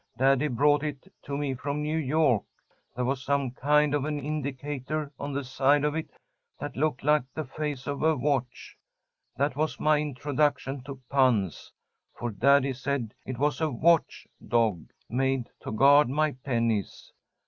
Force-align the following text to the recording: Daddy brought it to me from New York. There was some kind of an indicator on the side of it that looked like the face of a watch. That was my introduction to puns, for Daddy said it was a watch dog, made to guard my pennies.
Daddy 0.17 0.47
brought 0.47 0.81
it 0.81 1.13
to 1.25 1.37
me 1.37 1.53
from 1.53 1.83
New 1.83 1.99
York. 1.99 2.43
There 2.95 3.05
was 3.05 3.21
some 3.23 3.51
kind 3.51 3.93
of 3.93 4.03
an 4.03 4.19
indicator 4.19 5.11
on 5.19 5.31
the 5.31 5.43
side 5.43 5.83
of 5.83 5.93
it 5.93 6.09
that 6.59 6.75
looked 6.75 7.03
like 7.03 7.21
the 7.35 7.45
face 7.45 7.85
of 7.85 8.01
a 8.01 8.15
watch. 8.15 8.75
That 9.37 9.55
was 9.55 9.79
my 9.79 9.99
introduction 9.99 10.81
to 10.85 10.99
puns, 11.07 11.71
for 12.17 12.31
Daddy 12.31 12.73
said 12.73 13.13
it 13.27 13.37
was 13.37 13.61
a 13.61 13.69
watch 13.69 14.27
dog, 14.47 14.89
made 15.07 15.51
to 15.59 15.71
guard 15.71 16.09
my 16.09 16.31
pennies. 16.31 17.13